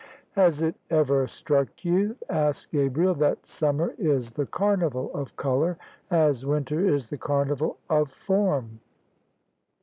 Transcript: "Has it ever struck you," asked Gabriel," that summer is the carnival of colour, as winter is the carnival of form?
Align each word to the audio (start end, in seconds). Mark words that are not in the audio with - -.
"Has 0.31 0.63
it 0.63 0.73
ever 0.89 1.27
struck 1.27 1.85
you," 1.85 2.15
asked 2.27 2.71
Gabriel," 2.71 3.13
that 3.21 3.45
summer 3.45 3.93
is 3.99 4.31
the 4.31 4.47
carnival 4.47 5.11
of 5.13 5.35
colour, 5.35 5.77
as 6.09 6.43
winter 6.43 6.79
is 6.79 7.09
the 7.09 7.19
carnival 7.19 7.77
of 7.87 8.09
form? 8.09 8.79